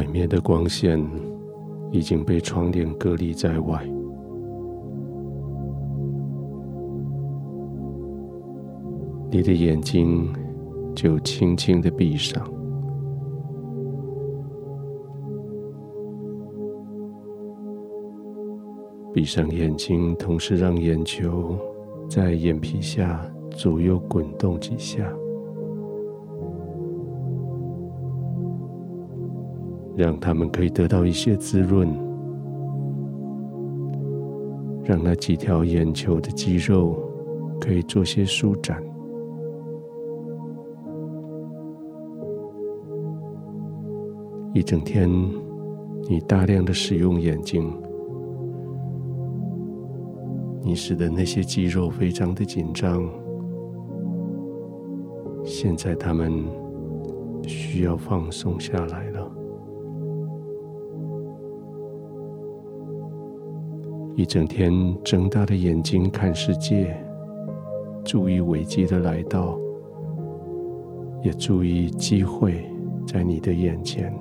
[0.00, 0.98] 外面的光线
[1.92, 3.86] 已经被窗帘隔离在外，
[9.30, 10.26] 你的眼睛
[10.94, 12.42] 就轻轻的闭上，
[19.12, 21.58] 闭上眼睛，同时让眼球
[22.08, 23.20] 在眼皮下
[23.50, 25.06] 左右滚动几下。
[30.00, 31.86] 让他们可以得到一些滋润，
[34.82, 36.98] 让那几条眼球的肌肉
[37.60, 38.82] 可以做些舒展。
[44.54, 45.06] 一整天，
[46.08, 47.70] 你大量的使用眼睛，
[50.62, 53.06] 你使得那些肌肉非常的紧张。
[55.44, 56.42] 现在，他们
[57.46, 59.19] 需要放松下来了。
[64.20, 64.70] 一整天
[65.02, 66.94] 睁大的眼睛看世界，
[68.04, 69.58] 注意危机的来到，
[71.22, 72.66] 也注意机会
[73.06, 74.14] 在你的眼前。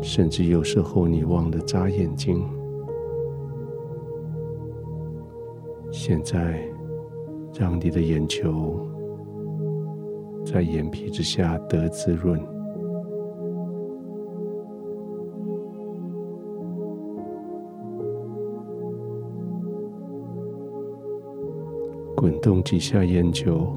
[0.00, 2.42] 甚至有时候你忘了眨眼睛。
[5.92, 6.58] 现在，
[7.52, 8.80] 让你的眼球
[10.42, 12.53] 在眼皮之下得滋润。
[22.24, 23.70] 滚动几下眼球，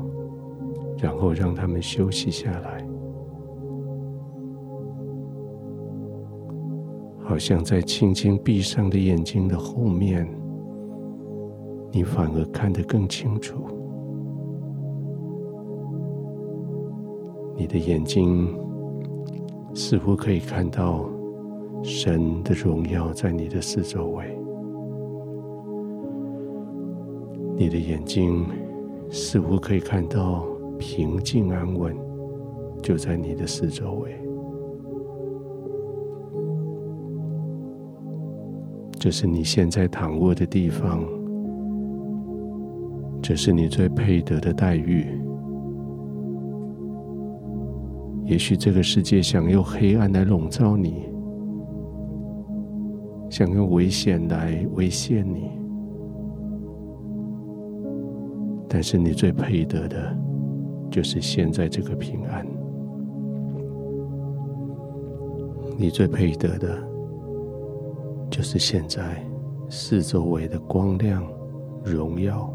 [1.02, 2.88] 然后让他们休息下来，
[7.20, 10.26] 好像在轻轻闭上的眼睛的后面，
[11.92, 13.68] 你反而看得更清楚。
[17.54, 18.58] 你的眼睛
[19.74, 21.04] 似乎可以看到
[21.84, 24.47] 神的荣耀在你的四周围。
[27.60, 28.46] 你的眼睛
[29.10, 30.46] 似乎可以看到
[30.78, 31.96] 平静安稳，
[32.84, 34.16] 就在你的四周围。
[39.00, 41.04] 这是你现在躺卧的地方，
[43.24, 45.08] 这是你最配得的待遇。
[48.24, 51.10] 也许这个世界想用黑暗来笼罩你，
[53.32, 55.50] 想用危险来威胁你。
[58.70, 60.18] 但是你最配得的，
[60.92, 62.46] 就是现在这个平安。
[65.78, 66.78] 你最配得的，
[68.30, 69.24] 就是现在
[69.70, 71.24] 四周围的光亮、
[71.84, 72.54] 荣耀。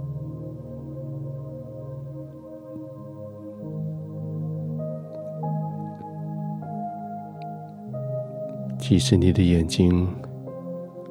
[8.79, 10.07] 即使你的眼睛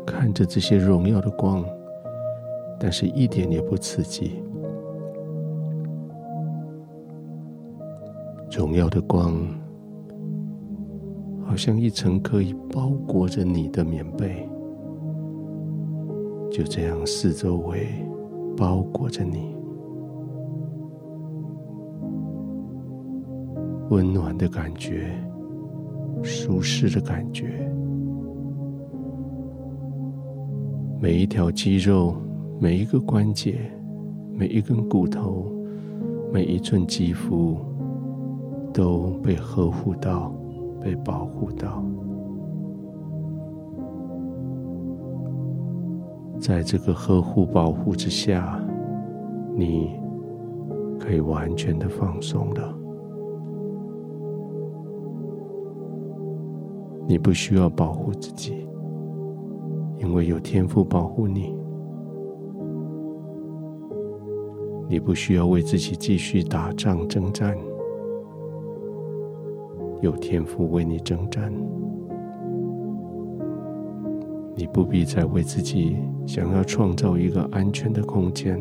[0.06, 1.66] 看着这些荣耀的光，
[2.80, 4.44] 但是一点也不刺激。
[8.52, 9.34] 荣耀的光，
[11.46, 14.46] 好像一层可以包裹着你的棉被，
[16.52, 17.88] 就这样四周围
[18.58, 19.56] 包裹着你，
[23.90, 25.10] 温暖的感觉，
[26.22, 27.48] 舒适的感觉，
[31.00, 32.16] 每一条肌肉，
[32.60, 33.72] 每一个关节，
[34.34, 35.50] 每一根骨头，
[36.34, 37.58] 每一寸肌肤。
[38.74, 40.34] 都被呵护到，
[40.80, 41.84] 被保护到，
[46.40, 48.59] 在这个呵护保护之下，
[49.56, 50.00] 你
[51.00, 52.78] 可以完全的放松了。
[57.08, 58.66] 你不需要保护自己，
[60.00, 61.53] 因为有天父保护你。
[64.88, 67.56] 你不需要为自己继续打仗征战。
[70.02, 71.53] 有天赋为你征战，
[74.56, 75.96] 你不必再为自己
[76.26, 78.59] 想要创造一个安全的空间，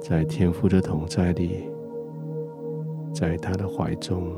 [0.00, 1.68] 在天赋的同在里，
[3.12, 4.28] 在他的怀中，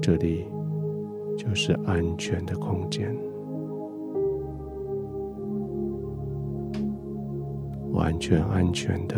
[0.00, 0.46] 这里
[1.36, 3.12] 就是安全的空间，
[7.92, 9.16] 完全安全的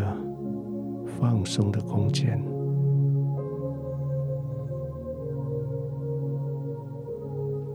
[1.04, 2.42] 放松的空间。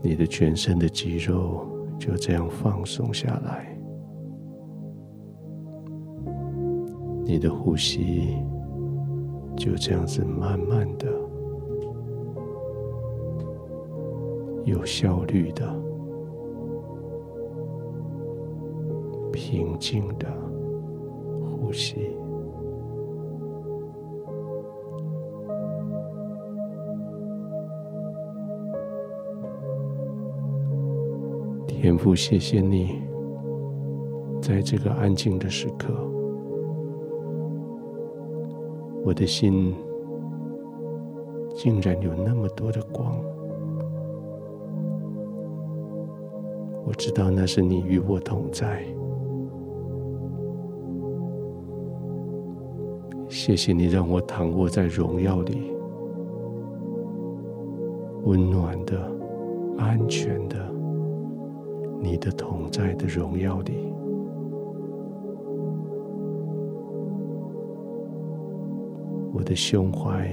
[0.02, 1.66] 你的全身的肌肉
[1.98, 3.76] 就这样放松下来。
[7.24, 8.36] 你的呼吸
[9.56, 11.06] 就这样子慢慢的
[14.64, 15.66] 有效率的
[19.32, 20.26] 平静的
[21.44, 22.16] 呼吸。
[31.80, 33.00] 天父，谢谢你，
[34.42, 35.94] 在这个安静的时刻，
[39.04, 39.72] 我的心
[41.54, 43.16] 竟然有那么多的光。
[46.84, 48.82] 我知道那是你与我同在。
[53.28, 55.70] 谢谢你让我躺卧在荣耀里，
[58.24, 59.00] 温暖的、
[59.78, 60.76] 安全的。
[62.00, 63.92] 你的同在的荣耀里，
[69.32, 70.28] 我的胸怀、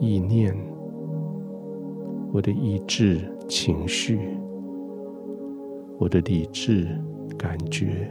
[0.00, 0.54] 意念、
[2.32, 4.18] 我的意志、情绪、
[5.98, 6.88] 我的理智、
[7.38, 8.10] 感觉，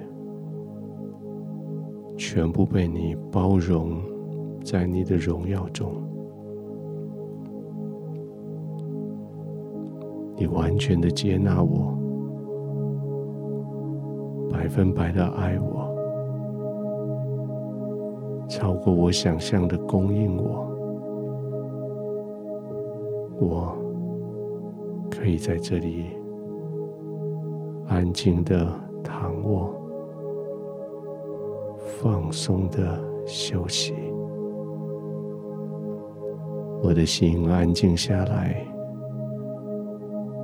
[2.15, 3.99] 全部被你包容
[4.63, 5.91] 在你的荣耀中。
[10.37, 12.00] 你完全的接纳我。
[14.51, 15.89] 百分百的爱我，
[18.47, 20.67] 超过我想象的供应我，
[23.39, 23.77] 我
[25.09, 26.05] 可以在这里
[27.87, 28.67] 安静的
[29.03, 29.73] 躺卧，
[32.01, 33.93] 放松的休息，
[36.83, 38.65] 我的心安静下来，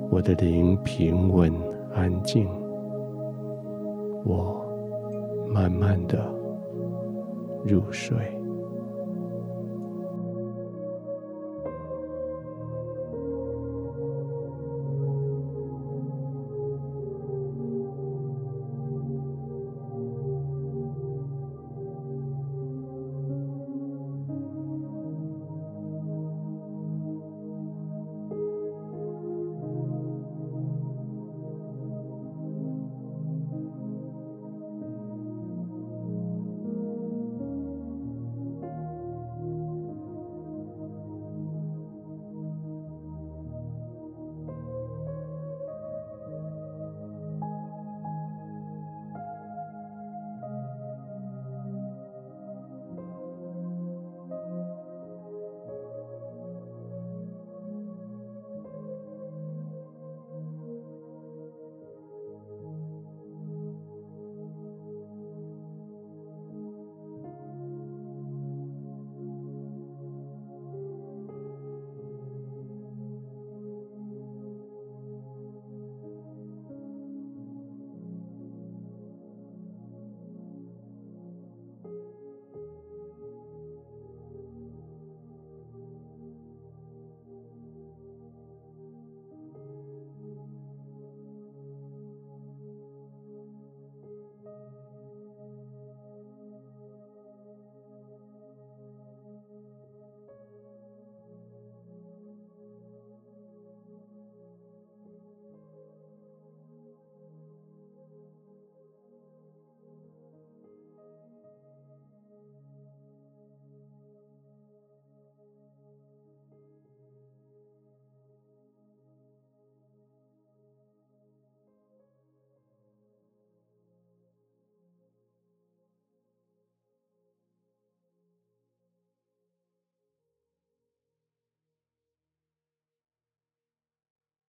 [0.10, 1.54] 我的灵平稳
[1.94, 2.48] 安静。
[4.28, 4.62] 我
[5.48, 6.30] 慢慢的
[7.66, 8.37] 入睡。